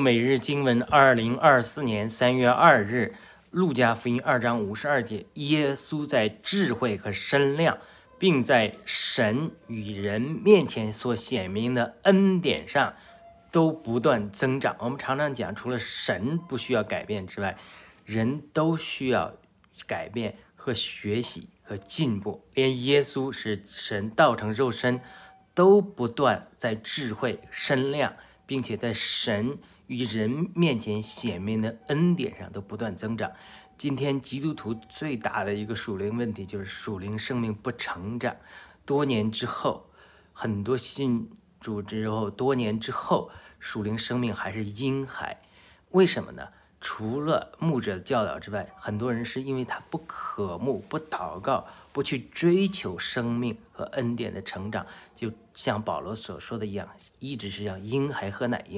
[0.00, 3.14] 每日经文，二零二四年三月二日，
[3.52, 7.78] 路加福音二章五十二节，耶稣在智慧和身量，
[8.18, 12.94] 并在神与人面前所显明的恩典上，
[13.52, 14.74] 都不断增长。
[14.80, 17.56] 我们常常讲，除了神不需要改变之外，
[18.04, 19.34] 人都需要
[19.86, 22.44] 改变和学习和进步。
[22.54, 25.00] 连耶稣是神道成肉身，
[25.54, 28.12] 都不断在智慧、身量，
[28.46, 29.56] 并且在神。
[29.86, 33.32] 与人面前显明的恩典上都不断增长。
[33.78, 38.36] 今天基督徒最大的一个属灵问题就是属灵生命不成长。
[38.84, 39.90] 多年之后，
[40.32, 41.30] 很多信
[41.60, 45.40] 主之后，多年之后，属灵生命还是婴孩。
[45.90, 46.48] 为什么呢？
[46.80, 58.74] 除了牧者的教导之外，很多人是因为他不渴慕、不祷告、不去追求生命和恩典的成长，就像保罗所说的一样，一直是像婴孩喝奶一样。